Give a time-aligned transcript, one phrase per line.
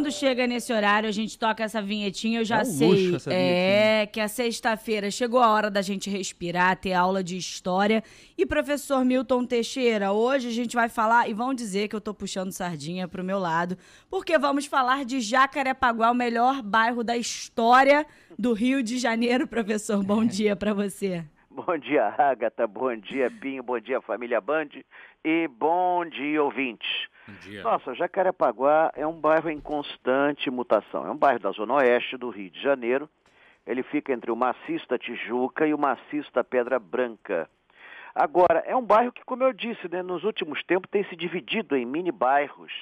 [0.00, 3.16] Quando chega nesse horário, a gente toca essa vinhetinha, eu já é um sei.
[3.28, 8.02] é que a sexta-feira chegou a hora da gente respirar, ter aula de história.
[8.38, 12.14] E professor Milton Teixeira, hoje a gente vai falar e vão dizer que eu tô
[12.14, 13.76] puxando sardinha pro meu lado,
[14.08, 18.06] porque vamos falar de Jacarepaguá, o melhor bairro da história
[18.38, 20.02] do Rio de Janeiro, professor.
[20.02, 21.26] Bom dia para você.
[21.50, 22.66] Bom dia, Agatha.
[22.66, 23.62] Bom dia, Pinho.
[23.62, 24.68] Bom dia, família Band.
[25.24, 27.08] E bom dia, ouvintes.
[27.28, 27.62] Bom dia.
[27.62, 31.06] Nossa, Jacarepaguá é um bairro em constante mutação.
[31.06, 33.08] É um bairro da zona oeste do Rio de Janeiro.
[33.66, 37.48] Ele fica entre o maciço Tijuca e o maciço Pedra Branca.
[38.14, 41.76] Agora, é um bairro que, como eu disse, né, nos últimos tempos tem se dividido
[41.76, 42.72] em mini bairros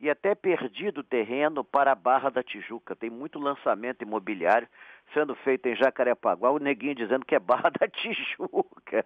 [0.00, 2.96] e até perdido terreno para a Barra da Tijuca.
[2.96, 4.68] Tem muito lançamento imobiliário
[5.12, 9.04] sendo feito em Jacarepaguá, o neguinho dizendo que é Barra da Tijuca.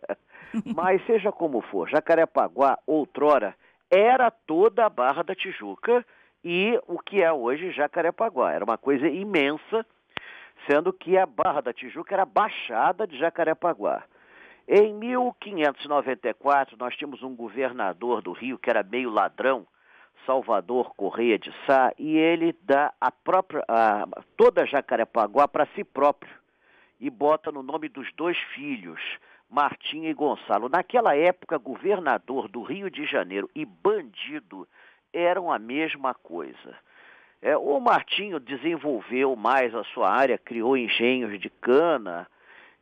[0.75, 3.55] Mas seja como for, Jacarepaguá, outrora,
[3.91, 6.05] era toda a Barra da Tijuca
[6.43, 8.53] e o que é hoje Jacarepaguá.
[8.53, 9.85] Era uma coisa imensa,
[10.69, 14.05] sendo que a Barra da Tijuca era baixada de Jacarepaguá.
[14.67, 19.67] Em 1594, nós tínhamos um governador do Rio que era meio ladrão,
[20.27, 26.33] Salvador Correia de Sá, e ele dá a própria, a, toda Jacarepaguá para si próprio
[27.01, 29.01] e bota no nome dos dois filhos,
[29.49, 30.69] Martim e Gonçalo.
[30.69, 34.67] Naquela época, governador do Rio de Janeiro e bandido
[35.13, 36.77] eram a mesma coisa.
[37.41, 42.27] É, o Martinho desenvolveu mais a sua área, criou engenhos de cana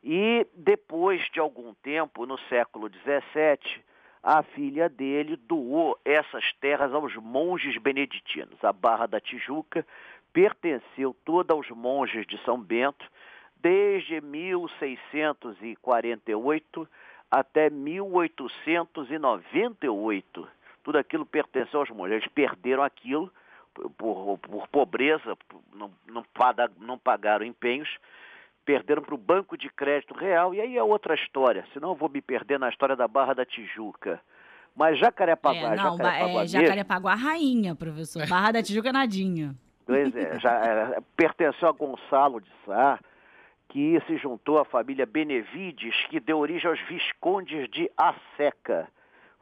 [0.03, 3.83] e depois de algum tempo, no século XVII,
[4.29, 8.61] a filha dele doou essas terras aos monges beneditinos.
[8.61, 9.87] A Barra da Tijuca
[10.33, 13.09] pertenceu toda aos monges de São Bento
[13.55, 16.89] desde 1648
[17.31, 20.49] até 1898.
[20.83, 22.17] Tudo aquilo pertenceu aos monges.
[22.17, 23.31] Eles perderam aquilo
[23.97, 26.25] por, por pobreza, por, não, não,
[26.81, 27.97] não pagaram empenhos,
[28.67, 32.09] perderam para o Banco de Crédito Real, e aí é outra história, senão eu vou
[32.09, 34.19] me perder na história da Barra da Tijuca.
[34.75, 38.27] Mas Jacarepaguá, é, não, Jacarepaguá, é, Jacarepaguá rainha, professor.
[38.27, 39.55] Barra da Tijuca nadinha.
[39.85, 42.99] Pois é, já, é, pertenceu a Gonçalo de Sá,
[43.69, 48.89] que se juntou à família Benevides, que deu origem aos Viscondes de Asseca.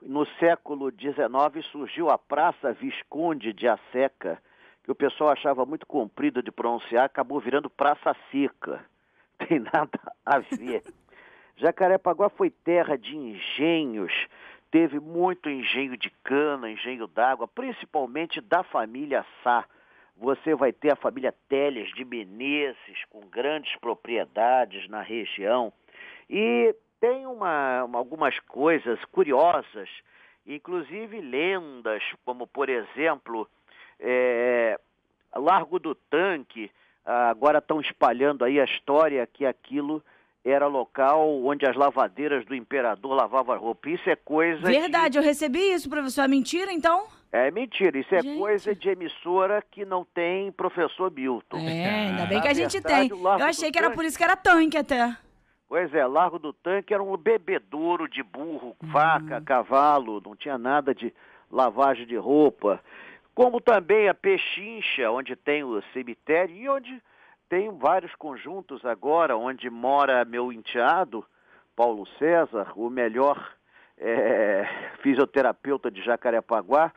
[0.03, 4.37] No século XIX surgiu a Praça Visconde de Asseca,
[4.83, 8.85] que o pessoal achava muito comprida de pronunciar, acabou virando Praça Seca.
[9.47, 10.83] Tem nada a ver.
[11.57, 14.11] Jacarepaguá foi terra de engenhos,
[14.69, 19.65] teve muito engenho de cana, engenho d'água, principalmente da família Sá
[20.17, 25.73] você vai ter a família Teles de Menezes, com grandes propriedades na região.
[26.29, 29.89] E tem uma, uma, algumas coisas curiosas,
[30.47, 33.47] inclusive lendas, como por exemplo,
[33.99, 34.79] é,
[35.35, 36.71] Largo do Tanque,
[37.05, 40.03] agora estão espalhando aí a história que aquilo
[40.43, 43.89] era local onde as lavadeiras do imperador lavavam roupa.
[43.89, 44.61] Isso é coisa.
[44.61, 45.17] Verdade, de...
[45.17, 46.23] eu recebi isso, professor.
[46.23, 47.07] É mentira, então?
[47.31, 48.39] É mentira, isso é gente.
[48.39, 51.57] coisa de emissora que não tem professor Milton.
[51.57, 53.19] É, ainda bem que a gente verdade, tem.
[53.19, 55.17] Eu achei que era por isso que era tanque até.
[55.67, 59.43] Pois é, Largo do Tanque era um bebedouro de burro, faca, uhum.
[59.43, 61.13] cavalo, não tinha nada de
[61.51, 62.79] lavagem de roupa.
[63.35, 67.03] Como também a Pechincha, onde tem o cemitério e onde
[67.49, 71.23] tem vários conjuntos agora, onde mora meu enteado,
[71.75, 73.53] Paulo César, o melhor
[73.97, 74.65] é,
[75.01, 76.93] fisioterapeuta de Jacarepaguá.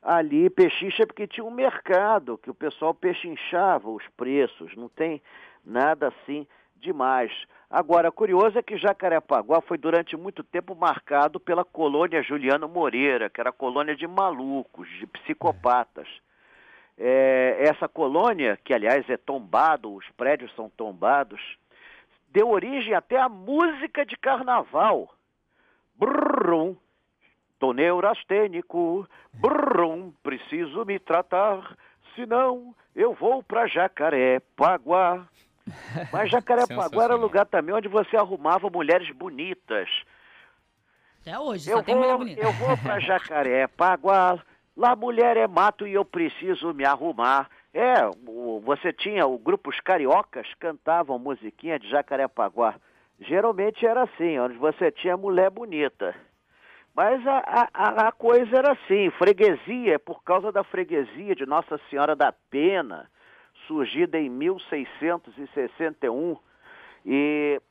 [0.00, 5.20] Ali, pechincha, porque tinha um mercado, que o pessoal pechinchava os preços, não tem
[5.64, 6.46] nada assim
[6.80, 7.32] demais.
[7.70, 13.40] Agora, curioso é que Jacarepaguá foi durante muito tempo marcado pela colônia Juliano Moreira, que
[13.40, 16.08] era a colônia de malucos, de psicopatas.
[16.96, 21.40] É, essa colônia, que aliás é tombado, os prédios são tombados,
[22.30, 25.14] deu origem até à música de carnaval.
[25.94, 26.76] Brum,
[27.58, 31.76] tô neurastênico, brum, preciso me tratar,
[32.14, 35.28] senão eu vou para Jacarepaguá.
[36.12, 39.88] Mas Jacarepaguá era lugar também onde você arrumava mulheres bonitas.
[41.20, 42.40] Até hoje, eu só vou, tem mulher bonita.
[42.40, 44.38] Eu vou para Jacarepaguá,
[44.78, 47.50] Lá mulher é mato e eu preciso me arrumar.
[47.74, 47.96] É,
[48.62, 52.76] você tinha o grupo Os Cariocas cantavam musiquinha de Jacarepaguá.
[53.18, 56.14] Geralmente era assim, onde você tinha mulher bonita.
[56.94, 62.14] Mas a, a, a coisa era assim, freguesia, por causa da freguesia de Nossa Senhora
[62.14, 63.10] da Pena,
[63.68, 66.36] surgida em 1661
[67.06, 67.62] e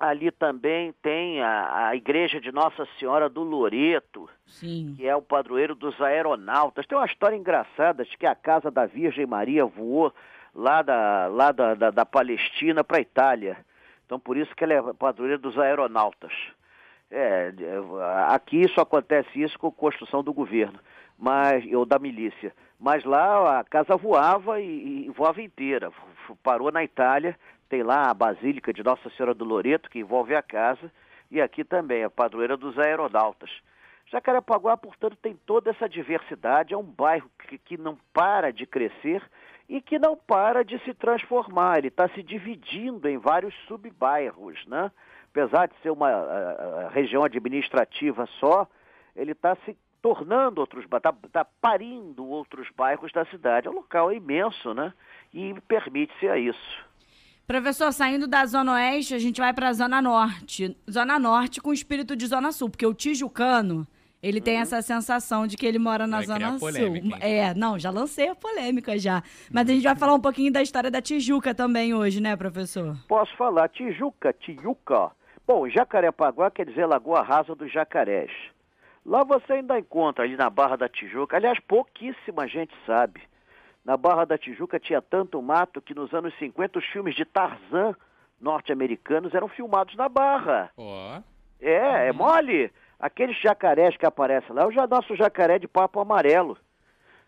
[0.00, 4.94] ali também tem a, a, igreja de Nossa Senhora do Loreto, Sim.
[4.96, 6.86] que é o padroeiro dos aeronautas.
[6.86, 10.12] Tem uma história engraçada de que a casa da Virgem Maria voou
[10.54, 13.58] lá da, lá da, da, da Palestina para a Itália.
[14.06, 16.32] Então por isso que ela é padroeira dos aeronautas.
[17.10, 17.52] É,
[18.26, 20.78] aqui isso acontece isso com a construção do governo,
[21.18, 22.54] mas ou da milícia.
[22.78, 25.90] Mas lá a casa voava e, e voava inteira.
[26.42, 27.36] Parou na Itália,
[27.68, 30.92] tem lá a Basílica de Nossa Senhora do Loreto, que envolve a casa,
[31.30, 33.50] e aqui também, a padroeira dos aeronautas.
[34.06, 39.22] Jacarepaguá, portanto, tem toda essa diversidade, é um bairro que, que não para de crescer
[39.68, 41.78] e que não para de se transformar.
[41.78, 44.90] Ele está se dividindo em vários subbairros, né?
[45.30, 48.66] Apesar de ser uma a, a região administrativa só,
[49.14, 49.76] ele está se
[50.08, 53.68] tornando outros, está tá parindo outros bairros da cidade.
[53.68, 54.92] O local é imenso, né?
[55.34, 56.88] E permite-se a isso.
[57.46, 60.76] Professor, saindo da Zona Oeste, a gente vai para a Zona Norte.
[60.90, 63.86] Zona Norte com espírito de Zona Sul, porque o tijucano,
[64.22, 64.44] ele uhum.
[64.44, 66.68] tem essa sensação de que ele mora na vai Zona Sul.
[67.20, 69.22] É, não, já lancei a polêmica já.
[69.52, 72.96] Mas a gente vai falar um pouquinho da história da Tijuca também hoje, né, professor?
[73.06, 73.68] Posso falar.
[73.68, 75.10] Tijuca, Tijuca.
[75.46, 78.30] Bom, Jacarepaguá quer dizer Lagoa Rasa dos Jacarés.
[79.04, 81.36] Lá você ainda encontra ali na Barra da Tijuca.
[81.36, 83.22] Aliás, pouquíssima gente sabe
[83.88, 87.96] na Barra da Tijuca tinha tanto mato que nos anos 50 os filmes de Tarzan
[88.38, 90.70] norte-americanos eram filmados na Barra.
[90.76, 91.22] Oh.
[91.58, 92.70] É, é mole.
[93.00, 96.58] Aqueles jacarés que aparecem lá, é o nosso jacaré de papo amarelo.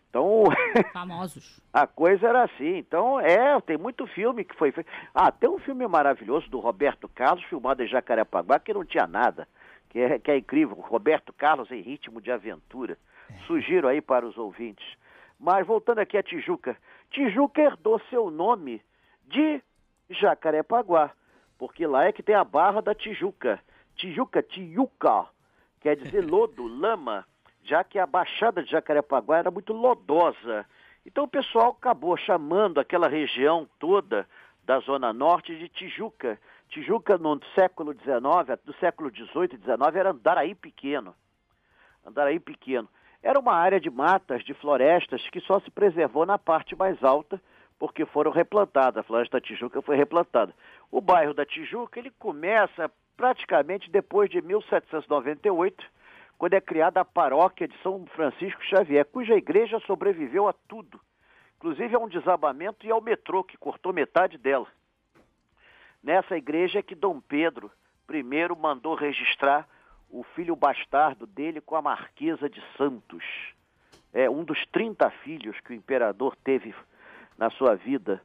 [0.07, 0.43] Então.
[0.93, 1.59] Famosos.
[1.73, 2.77] a coisa era assim.
[2.77, 4.89] Então, é, tem muito filme que foi feito.
[5.15, 9.47] Ah, tem um filme maravilhoso do Roberto Carlos, filmado em Jacarepaguá, que não tinha nada.
[9.91, 10.75] Que é, que é incrível.
[10.77, 12.97] Roberto Carlos em ritmo de aventura.
[13.45, 14.85] Sugiro aí para os ouvintes.
[15.39, 16.77] Mas voltando aqui a Tijuca,
[17.09, 18.81] Tijuca herdou seu nome
[19.27, 19.61] de
[20.09, 21.11] Jacarepaguá,
[21.57, 23.59] porque lá é que tem a Barra da Tijuca.
[23.95, 25.25] Tijuca, Tijuca,
[25.81, 27.25] quer dizer lodo, lama,
[27.63, 30.65] já que a Baixada de Jacarepaguá era muito lodosa.
[31.05, 34.27] Então o pessoal acabou chamando aquela região toda
[34.63, 36.39] da Zona Norte de Tijuca.
[36.71, 41.13] Tijuca no século XIX, do século XVIII e XIX, era Andaraí Pequeno.
[42.05, 42.87] Andaraí Pequeno.
[43.21, 47.41] Era uma área de matas, de florestas, que só se preservou na parte mais alta,
[47.77, 49.01] porque foram replantadas.
[49.01, 50.55] A floresta da Tijuca foi replantada.
[50.89, 55.85] O bairro da Tijuca ele começa praticamente depois de 1798,
[56.37, 61.01] quando é criada a paróquia de São Francisco Xavier, cuja igreja sobreviveu a tudo,
[61.57, 64.67] inclusive a um desabamento e ao metrô, que cortou metade dela.
[66.03, 67.71] Nessa igreja é que Dom Pedro
[68.09, 68.23] I
[68.59, 69.67] mandou registrar
[70.09, 73.23] o filho bastardo dele com a Marquesa de Santos.
[74.13, 76.75] É um dos 30 filhos que o imperador teve
[77.37, 78.21] na sua vida.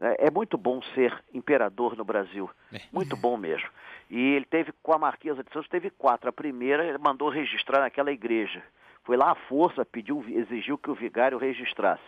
[0.00, 2.80] É, é muito bom ser imperador no Brasil, é.
[2.92, 3.68] muito bom mesmo.
[4.08, 6.28] E ele teve com a Marquesa de Santos teve quatro.
[6.28, 8.62] A primeira ele mandou registrar naquela igreja.
[9.04, 12.02] Foi lá à força, pediu, exigiu que o vigário registrasse.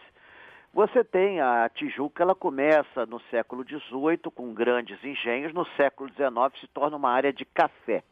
[0.74, 6.58] Você tem a Tijuca, ela começa no século XVIII com grandes engenhos, no século XIX
[6.58, 8.02] se torna uma área de café.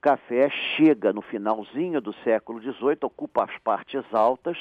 [0.00, 4.58] Café chega no finalzinho do século XVIII, ocupa as partes altas,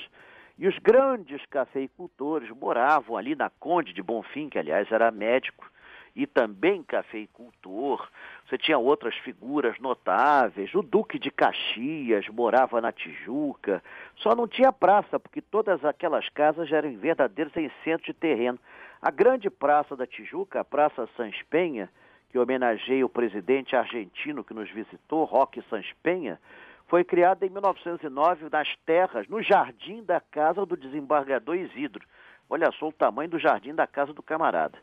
[0.55, 5.69] e os grandes cafeicultores moravam ali na Conde de Bonfim, que aliás era médico,
[6.15, 8.08] e também cafeicultor.
[8.48, 10.74] Você tinha outras figuras notáveis.
[10.75, 13.84] O Duque de Caxias morava na Tijuca.
[14.17, 17.53] Só não tinha praça, porque todas aquelas casas já eram verdadeiros
[17.84, 18.60] centros de terreno.
[19.01, 21.89] A grande praça da Tijuca, a Praça Sans Penha,
[22.29, 26.39] que homenageia o presidente argentino que nos visitou, Roque Sans Penha,
[26.88, 32.05] foi criada em 1909 nas terras, no jardim da casa do desembargador Isidro.
[32.50, 34.77] Olha só o tamanho do jardim da casa do camarada.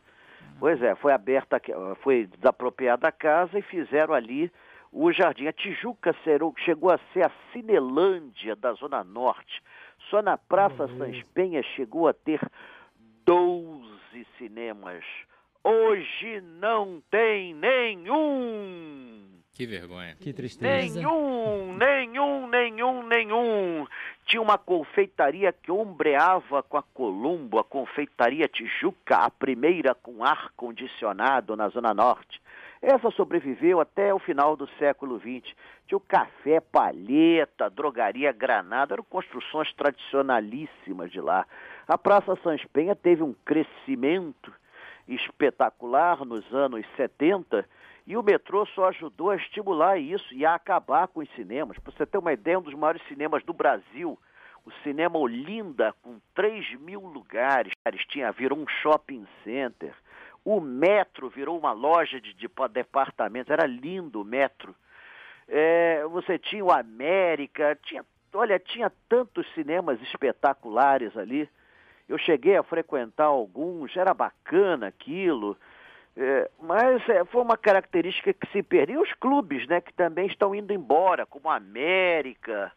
[0.61, 1.59] Pois é, foi aberta,
[2.03, 4.51] foi desapropriada a casa e fizeram ali
[4.91, 5.47] o jardim.
[5.47, 6.15] A Tijuca
[6.63, 9.59] chegou a ser a Cinelândia da Zona Norte.
[10.07, 10.97] Só na Praça uhum.
[10.99, 12.39] Sans Penha chegou a ter
[13.25, 15.03] 12 cinemas.
[15.63, 19.31] Hoje não tem nenhum.
[19.53, 20.15] Que vergonha.
[20.19, 20.99] Que tristeza.
[20.99, 23.87] Nenhum, nenhum, nenhum, nenhum.
[24.31, 31.53] Tinha uma confeitaria que ombreava com a Colombo, a confeitaria Tijuca, a primeira com ar-condicionado
[31.57, 32.41] na Zona Norte.
[32.81, 35.53] Essa sobreviveu até o final do século XX.
[35.85, 41.45] Tinha o café Palheta, drogaria Granada, eram construções tradicionalíssimas de lá.
[41.85, 44.53] A Praça Sans Penha teve um crescimento
[45.09, 47.67] espetacular nos anos 70
[48.05, 51.77] e o metrô só ajudou a estimular isso e a acabar com os cinemas.
[51.79, 54.17] Para você ter uma ideia, um dos maiores cinemas do Brasil,
[54.65, 57.73] o cinema Olinda, com 3 mil lugares,
[58.09, 59.93] tinha, virou um shopping center.
[60.43, 64.75] O metro virou uma loja de, de departamentos, era lindo o metro.
[65.47, 71.49] É, você tinha o América, tinha, olha, tinha tantos cinemas espetaculares ali.
[72.09, 75.57] Eu cheguei a frequentar alguns, era bacana aquilo.
[76.15, 78.99] É, mas é, foi uma característica que se perdeu.
[78.99, 82.71] E os clubes, né, que também estão indo embora, como a América,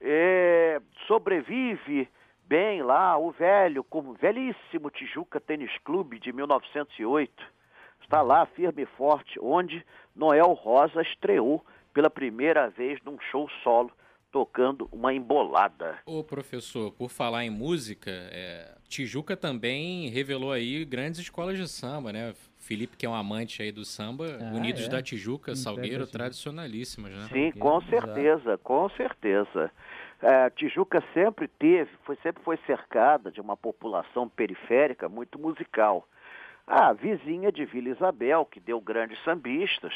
[0.00, 2.08] é, sobrevive
[2.46, 7.60] bem lá o velho, como velhíssimo Tijuca Tênis Clube de 1908.
[8.02, 13.92] Está lá firme e forte, onde Noel Rosa estreou pela primeira vez num show solo
[14.30, 15.98] tocando uma embolada.
[16.06, 22.12] Ô professor, por falar em música, é, Tijuca também revelou aí grandes escolas de samba,
[22.12, 22.34] né?
[22.58, 24.88] Felipe, que é um amante aí do samba, ah, Unidos é?
[24.88, 27.28] da Tijuca, Salgueiro, tradicionalíssimas, né?
[27.32, 29.72] Sim, com certeza, com certeza.
[30.22, 36.06] É, Tijuca sempre teve, foi, sempre foi cercada de uma população periférica muito musical.
[36.66, 39.92] A vizinha de Vila Isabel, que deu grandes sambistas.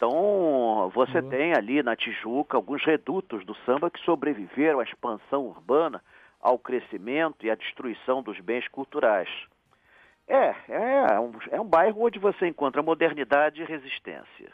[0.00, 6.02] Então, você tem ali na Tijuca alguns redutos do samba que sobreviveram à expansão urbana,
[6.40, 9.28] ao crescimento e à destruição dos bens culturais.
[10.26, 14.50] É, é um, é um bairro onde você encontra modernidade e resistência.